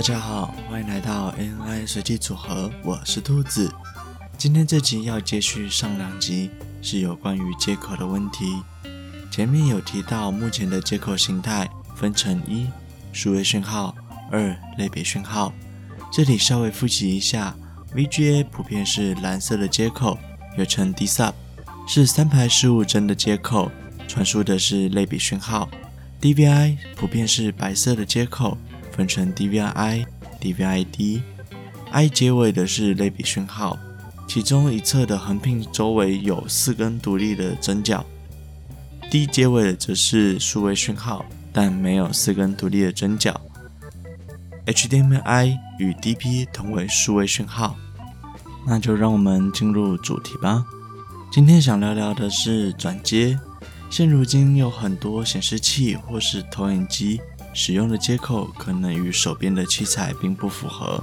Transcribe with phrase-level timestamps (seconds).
[0.00, 3.70] 大家好，欢迎来随机组合，我是兔子。
[4.38, 6.48] 今天这集要接续上两集，
[6.80, 8.62] 是有关于接口的问题。
[9.30, 12.66] 前面有提到，目前的接口形态分成一
[13.12, 13.94] 数位讯号，
[14.32, 15.52] 二类别讯号。
[16.10, 17.54] 这里稍微复习一下
[17.94, 20.18] ，VGA 普遍是蓝色的接口，
[20.56, 21.34] 又称 D-Sub，
[21.86, 23.70] 是三排十五帧的接口，
[24.08, 25.68] 传输的是类比讯号。
[26.22, 28.56] DVI 普遍是白色的接口，
[28.92, 30.04] 分成 DVI、
[30.40, 33.78] DVI-D，I 结尾的是类比讯号。
[34.28, 38.06] 其中一侧的横屏周围有四根独立的针脚
[39.10, 43.40] ，D 结尾的则是数位讯号，但没有四根独立的针脚。
[44.66, 47.76] HDMI 与 DP 同为数位讯号，
[48.66, 50.64] 那就让我们进入主题吧。
[51.32, 53.36] 今天想聊聊的是转接。
[53.90, 57.20] 现如今有很多显示器或是投影机
[57.52, 61.02] 使用的接口，可能与手边的器材并不符合。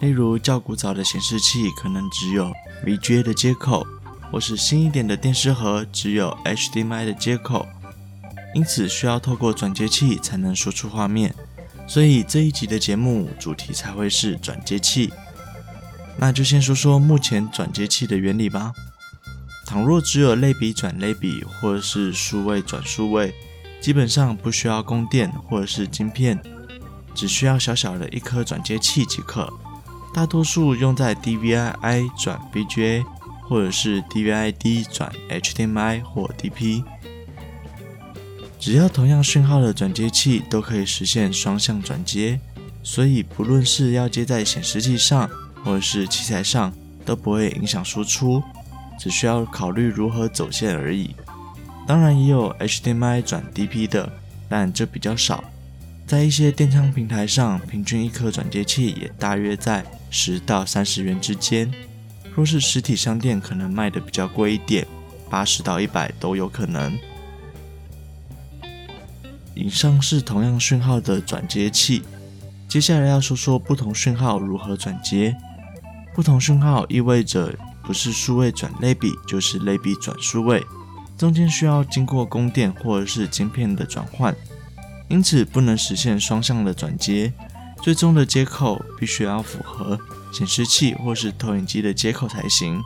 [0.00, 2.52] 例如较古早的显示器可能只有
[2.84, 3.86] VGA 的接口，
[4.30, 7.66] 或是新一点的电视盒只有 HDMI 的接口，
[8.54, 11.34] 因此需要透过转接器才能输出画面。
[11.88, 15.12] 所以这一集的节目主题才会是转接器。
[16.18, 18.72] 那就先说说目前转接器的原理吧。
[19.64, 23.34] 倘若只有类比转类比，或是数位转数位，
[23.86, 26.36] 基本上不需要供电或者是晶片，
[27.14, 29.48] 只需要小小的一颗转接器即可。
[30.12, 33.04] 大多数用在 DVI-I 转 VGA，
[33.42, 36.82] 或者是 DVI-D 转 HDMI 或 DP。
[38.58, 42.40] 只要同样讯号的转接器都可以实现双向转接，
[42.82, 45.30] 所以不论是要接在显示器上，
[45.62, 46.72] 或者是器材上，
[47.04, 48.42] 都不会影响输出，
[48.98, 51.14] 只需要考虑如何走线而已。
[51.86, 54.12] 当然也有 HDMI 转 DP 的，
[54.48, 55.44] 但这比较少。
[56.06, 61.72] 在一些电商平台上，平均一颗转接器也大约在十到三十元之间。
[62.34, 64.86] 若是实体商店，可能卖的比较贵一点，
[65.30, 66.96] 八十到一百都有可能。
[69.54, 72.02] 以上是同样讯号的转接器，
[72.68, 75.34] 接下来要说说不同讯号如何转接。
[76.14, 80.64] 不同讯号意味着不是数位转类比，就是类比转数位，
[81.16, 84.34] 中间需要经过供电或者是晶片的转换。
[85.08, 87.32] 因此不能实现双向的转接，
[87.80, 89.98] 最终的接口必须要符合
[90.32, 92.82] 显示器或是投影机的接口才行。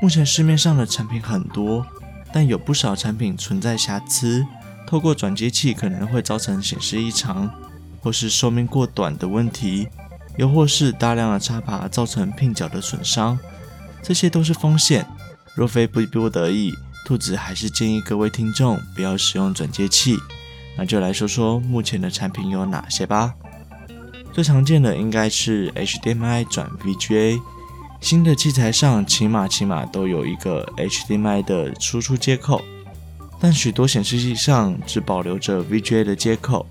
[0.00, 1.84] 目前市面上的产品很多，
[2.32, 4.46] 但有不少产品存在瑕疵，
[4.86, 7.50] 透过转接器可能会造成显示异常，
[8.00, 9.88] 或是寿命过短的问题，
[10.36, 13.36] 又或是大量的插拔造成片角的损伤，
[14.00, 15.04] 这些都是风险。
[15.56, 16.72] 若非逼不得已，
[17.06, 20.18] 兔子还是建议各位听众不要使用转接器。
[20.76, 23.32] 那就来说说目前的产品有哪些吧。
[24.32, 27.40] 最常见的应该是 HDMI 转 VGA，
[28.00, 32.60] 新的器材上起码起码都有一个 HDMI 的输出接口，
[33.38, 36.66] 但许多显示器上只保留着 VGA 的接口，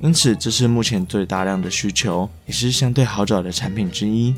[0.00, 4.34] 因此这是目前最大量的需求，也是相对好找的产品之一。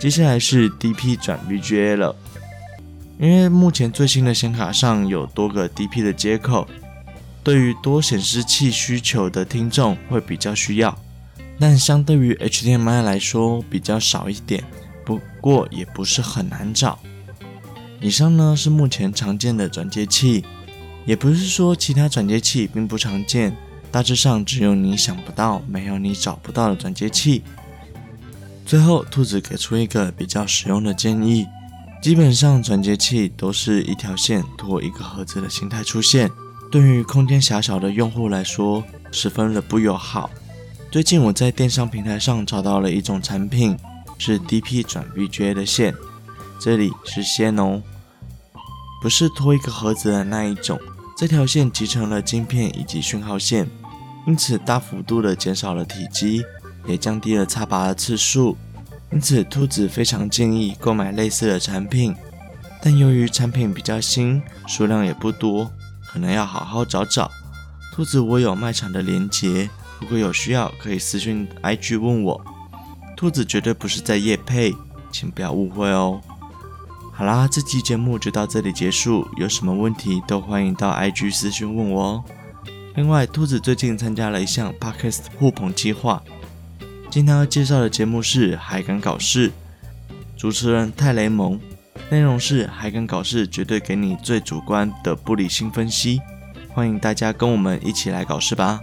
[0.00, 2.16] 接下来是 DP 转 VGA 了，
[3.20, 6.66] 因为目前最新的显卡上有多个 DP 的接口。
[7.42, 10.98] 对于多显示器需求的听众会比较需要，
[11.58, 14.62] 但相对于 HDMI 来说比较少一点，
[15.04, 16.98] 不过也不是很难找。
[18.00, 20.44] 以上呢是目前常见的转接器，
[21.04, 23.54] 也不是说其他转接器并不常见，
[23.90, 27.42] 大致上只有你想不到，没有你找不到的转接器。
[28.64, 31.46] 最后，兔子给出一个比较实用的建议，
[32.00, 36.30] 基本上转接器都是一条线拖一个盒子的形态出现。
[36.70, 40.30] 对于空间狭小的用户来说，十分的不友好。
[40.90, 43.76] 最近我在电商平台上找到了一种产品，
[44.16, 45.94] 是 DP 转 VGA 的线，
[46.58, 47.82] 这里是线哦，
[49.02, 50.80] 不是拖一个盒子的那一种。
[51.18, 53.68] 这条线集成了晶片以及讯号线，
[54.26, 56.42] 因此大幅度的减少了体积，
[56.86, 58.56] 也降低了插拔的次数。
[59.12, 62.14] 因此，兔子非常建议购买类似的产品，
[62.80, 65.70] 但由于产品比较新，数量也不多。
[66.06, 67.30] 可能要好好找找，
[67.92, 69.70] 兔子我有卖场的连结，
[70.00, 72.40] 如果有需要可以私讯 IG 问我。
[73.16, 74.74] 兔子绝对不是在业配，
[75.12, 76.20] 请不要误会哦。
[77.12, 82.24] 好啦，这期节目就到这里结束，有什么问题都欢迎到 IG 私讯问我哦。
[82.94, 86.22] 另外，兔子最近参加了一项 Podcast 互捧计划，
[87.10, 89.50] 今天要介绍的节目是海敢搞事，
[90.36, 91.58] 主持人泰雷蒙。
[92.08, 96.20] 内容是海敢搞事，绝对给你最主观的不理性分析，
[96.72, 98.82] 欢迎大家跟我们一起来搞事吧。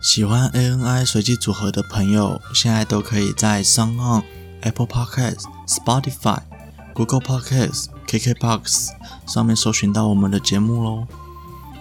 [0.00, 4.22] 喜欢 ANI 随机组合的朋友，现在都可以在 SoundOn、
[4.60, 6.38] Apple Podcast、Spotify、
[6.94, 8.90] Google Podcast、KKBox
[9.26, 11.08] 上面搜寻到我们的节目喽。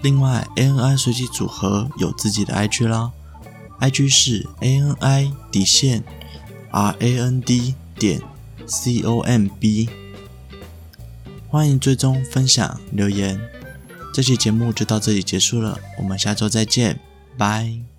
[0.00, 3.12] 另外，ANI 随机组合有自己的 IG 啦
[3.80, 6.02] ，IG 是 ANI 底线
[6.70, 8.20] RAND 点
[8.66, 9.88] COMB，
[11.48, 13.40] 欢迎追踪、分享、留言。
[14.12, 17.00] 这期节目就到这里结束了，我们下周再见，
[17.36, 17.95] 拜。